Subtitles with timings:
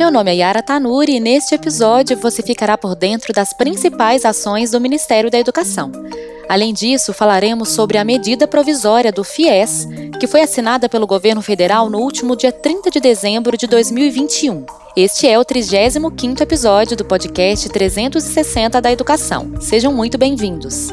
[0.00, 4.70] Meu nome é Yara Tanuri e neste episódio você ficará por dentro das principais ações
[4.70, 5.92] do Ministério da Educação.
[6.48, 9.86] Além disso, falaremos sobre a medida provisória do FIES,
[10.18, 14.64] que foi assinada pelo governo federal no último dia 30 de dezembro de 2021.
[14.96, 19.52] Este é o 35º episódio do podcast 360 da Educação.
[19.60, 20.88] Sejam muito bem-vindos.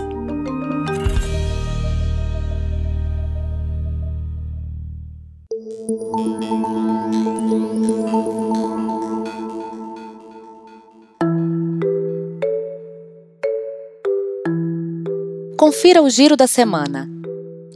[15.68, 17.10] Confira o giro da semana.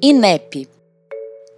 [0.02, 0.66] INEP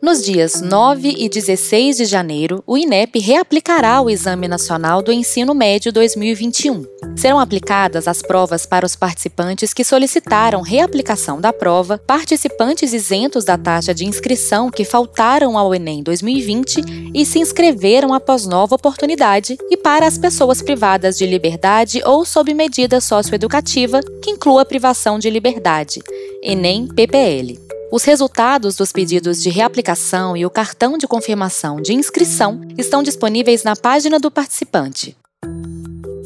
[0.03, 5.55] nos dias 9 e 16 de janeiro, o INEP reaplicará o Exame Nacional do Ensino
[5.55, 6.85] Médio 2021.
[7.15, 13.57] Serão aplicadas as provas para os participantes que solicitaram reaplicação da prova, participantes isentos da
[13.57, 19.77] taxa de inscrição que faltaram ao Enem 2020 e se inscreveram após nova oportunidade, e
[19.77, 26.01] para as pessoas privadas de liberdade ou sob medida socioeducativa que inclua privação de liberdade.
[26.43, 27.62] Enem PPL.
[27.93, 33.63] Os resultados dos pedidos de reaplicação e o cartão de confirmação de inscrição estão disponíveis
[33.63, 35.15] na página do participante.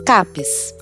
[0.05, 0.73] CAPES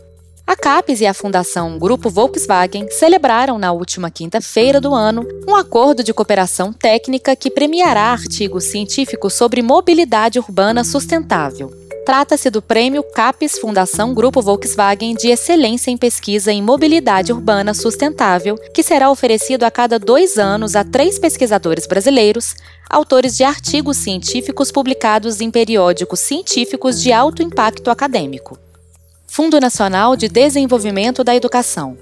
[0.45, 6.03] a CAPES e a Fundação Grupo Volkswagen celebraram na última quinta-feira do ano um acordo
[6.03, 11.84] de cooperação técnica que premiará artigos científicos sobre mobilidade urbana sustentável.
[12.05, 18.59] Trata-se do Prêmio CAPES Fundação Grupo Volkswagen de Excelência em Pesquisa em Mobilidade Urbana Sustentável,
[18.75, 22.53] que será oferecido a cada dois anos a três pesquisadores brasileiros,
[22.87, 28.55] autores de artigos científicos publicados em periódicos científicos de alto impacto acadêmico.
[29.25, 31.97] Fundo Nacional de Desenvolvimento da Educação.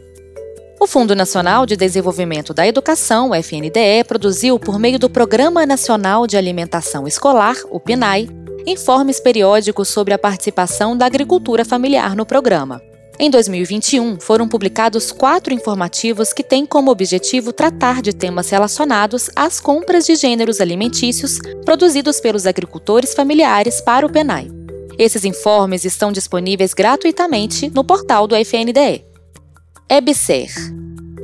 [0.81, 6.35] O Fundo Nacional de Desenvolvimento da Educação, FNDE, produziu, por meio do Programa Nacional de
[6.35, 12.81] Alimentação Escolar, o PNAE, informes periódicos sobre a participação da agricultura familiar no programa.
[13.19, 19.59] Em 2021, foram publicados quatro informativos que têm como objetivo tratar de temas relacionados às
[19.59, 24.49] compras de gêneros alimentícios produzidos pelos agricultores familiares para o PENAI.
[24.97, 29.05] Esses informes estão disponíveis gratuitamente no portal do FNDE.
[29.89, 30.49] EBSER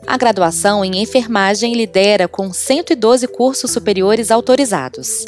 [0.08, 5.26] A graduação em enfermagem lidera com 112 cursos superiores autorizados.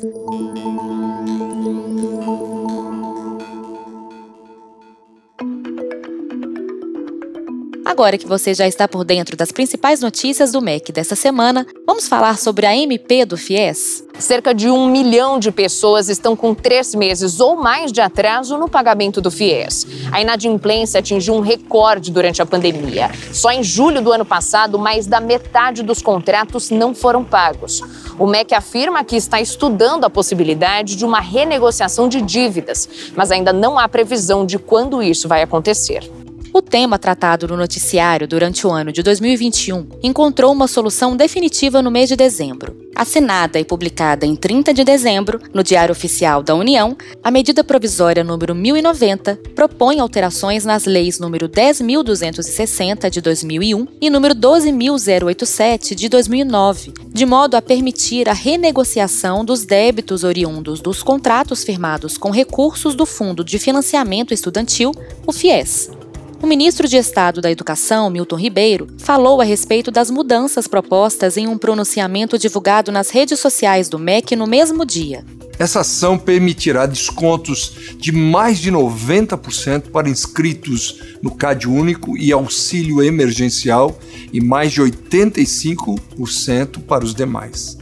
[7.94, 12.08] Agora que você já está por dentro das principais notícias do MEC dessa semana, vamos
[12.08, 14.04] falar sobre a MP do FIES?
[14.18, 18.68] Cerca de um milhão de pessoas estão com três meses ou mais de atraso no
[18.68, 19.86] pagamento do FIES.
[20.12, 23.12] A inadimplência atingiu um recorde durante a pandemia.
[23.32, 27.80] Só em julho do ano passado, mais da metade dos contratos não foram pagos.
[28.18, 33.54] O MEC afirma que está estudando a possibilidade de uma renegociação de dívidas, mas ainda
[33.54, 36.23] não há previsão de quando isso vai acontecer.
[36.56, 41.90] O tema tratado no noticiário durante o ano de 2021 encontrou uma solução definitiva no
[41.90, 42.78] mês de dezembro.
[42.96, 48.24] Assinada e publicada em 30 de dezembro, no Diário Oficial da União, a medida provisória
[48.24, 56.94] número 1090 propõe alterações nas leis número 10.260 de 2001 e número 12.087 de 2009,
[57.08, 63.08] de modo a permitir a renegociação dos débitos oriundos dos contratos firmados com recursos do
[63.08, 64.92] Fundo de Financiamento Estudantil,
[65.26, 66.03] o FIES.
[66.44, 71.48] O ministro de Estado da Educação, Milton Ribeiro, falou a respeito das mudanças propostas em
[71.48, 75.24] um pronunciamento divulgado nas redes sociais do MEC no mesmo dia.
[75.58, 83.02] Essa ação permitirá descontos de mais de 90% para inscritos no CAD Único e auxílio
[83.02, 83.98] emergencial
[84.34, 87.78] e mais de 85% para os demais.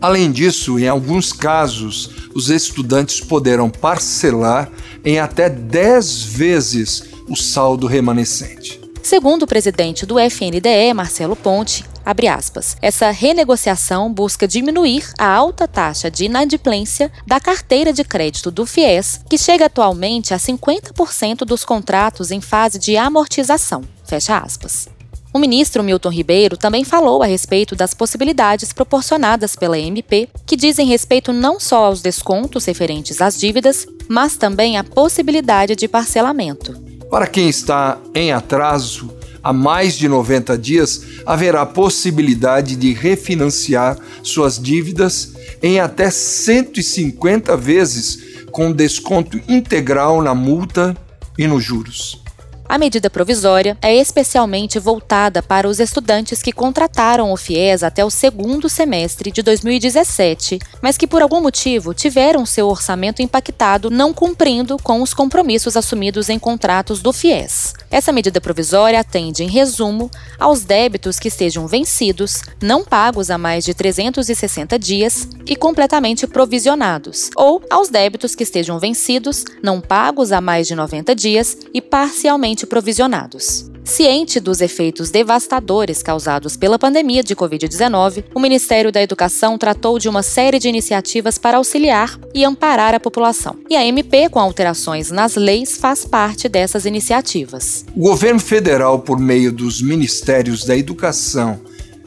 [0.00, 4.68] Além disso, em alguns casos, os estudantes poderão parcelar
[5.04, 8.80] em até 10 vezes o saldo remanescente.
[9.02, 11.84] Segundo o presidente do FNDE, Marcelo Ponte,
[12.30, 18.66] Aspas, essa renegociação busca diminuir a alta taxa de inadimplência da carteira de crédito do
[18.66, 23.82] FIES, que chega atualmente a 50% dos contratos em fase de amortização.
[24.04, 24.88] Fecha aspas.
[25.32, 30.86] O ministro Milton Ribeiro também falou a respeito das possibilidades proporcionadas pela MP, que dizem
[30.86, 36.83] respeito não só aos descontos referentes às dívidas, mas também à possibilidade de parcelamento.
[37.10, 39.10] Para quem está em atraso
[39.42, 48.46] há mais de 90 dias, haverá possibilidade de refinanciar suas dívidas em até 150 vezes,
[48.50, 50.96] com desconto integral na multa
[51.38, 52.23] e nos juros.
[52.66, 58.10] A medida provisória é especialmente voltada para os estudantes que contrataram o FIES até o
[58.10, 64.78] segundo semestre de 2017, mas que por algum motivo tiveram seu orçamento impactado não cumprindo
[64.82, 67.74] com os compromissos assumidos em contratos do FIES.
[67.90, 73.64] Essa medida provisória atende, em resumo, aos débitos que estejam vencidos, não pagos há mais
[73.64, 80.40] de 360 dias e completamente provisionados, ou aos débitos que estejam vencidos, não pagos há
[80.40, 83.70] mais de 90 dias e parcialmente provisionados.
[83.84, 90.08] Ciente dos efeitos devastadores causados pela pandemia de Covid-19, o Ministério da Educação tratou de
[90.08, 93.56] uma série de iniciativas para auxiliar e amparar a população.
[93.68, 97.84] E a MP, com alterações nas leis, faz parte dessas iniciativas.
[97.94, 101.60] O governo federal, por meio dos Ministérios da Educação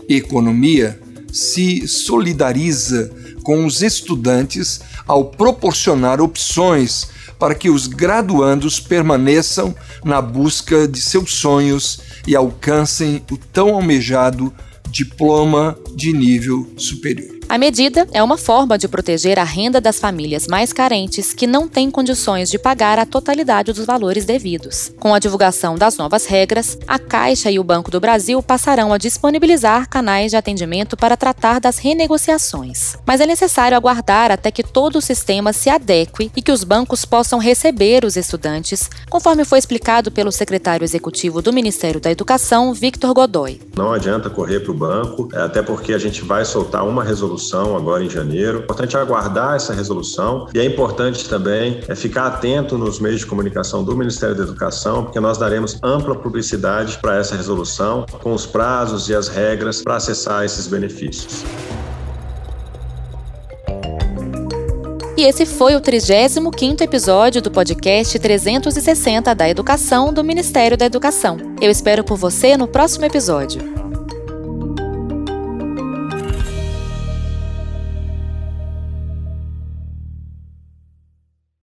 [0.10, 1.00] e Economia,
[1.32, 3.12] se solidariza
[3.44, 7.08] com os estudantes ao proporcionar opções
[7.40, 14.54] para que os graduandos permaneçam na busca de seus sonhos e alcancem o tão almejado
[14.90, 17.37] diploma de nível superior.
[17.50, 21.66] A medida é uma forma de proteger a renda das famílias mais carentes que não
[21.66, 24.92] têm condições de pagar a totalidade dos valores devidos.
[25.00, 28.98] Com a divulgação das novas regras, a Caixa e o Banco do Brasil passarão a
[28.98, 32.98] disponibilizar canais de atendimento para tratar das renegociações.
[33.06, 37.06] Mas é necessário aguardar até que todo o sistema se adeque e que os bancos
[37.06, 43.14] possam receber os estudantes, conforme foi explicado pelo secretário executivo do Ministério da Educação, Victor
[43.14, 43.62] Godoy.
[43.74, 47.78] Não adianta correr para o banco, até porque a gente vai soltar uma resolução resolução
[47.78, 48.60] agora em janeiro.
[48.60, 53.26] É importante aguardar essa resolução e é importante também é ficar atento nos meios de
[53.26, 58.46] comunicação do Ministério da Educação, porque nós daremos ampla publicidade para essa resolução, com os
[58.46, 61.46] prazos e as regras para acessar esses benefícios.
[65.16, 71.38] E esse foi o 35º episódio do podcast 360 da Educação do Ministério da Educação.
[71.60, 73.87] Eu espero por você no próximo episódio.